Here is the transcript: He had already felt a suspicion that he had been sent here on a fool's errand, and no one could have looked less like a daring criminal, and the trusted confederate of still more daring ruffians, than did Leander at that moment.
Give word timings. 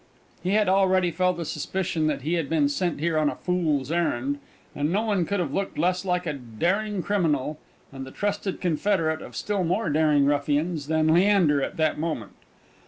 He 0.41 0.53
had 0.53 0.67
already 0.67 1.11
felt 1.11 1.39
a 1.39 1.45
suspicion 1.45 2.07
that 2.07 2.23
he 2.23 2.33
had 2.33 2.49
been 2.49 2.69
sent 2.69 2.99
here 2.99 3.19
on 3.19 3.29
a 3.29 3.35
fool's 3.35 3.91
errand, 3.91 4.39
and 4.75 4.91
no 4.91 5.03
one 5.03 5.25
could 5.27 5.39
have 5.39 5.53
looked 5.53 5.77
less 5.77 6.03
like 6.03 6.25
a 6.25 6.33
daring 6.33 7.03
criminal, 7.03 7.59
and 7.91 8.03
the 8.03 8.09
trusted 8.09 8.59
confederate 8.59 9.21
of 9.21 9.35
still 9.35 9.63
more 9.63 9.91
daring 9.91 10.25
ruffians, 10.25 10.87
than 10.87 11.05
did 11.05 11.13
Leander 11.13 11.61
at 11.61 11.77
that 11.77 11.99
moment. 11.99 12.31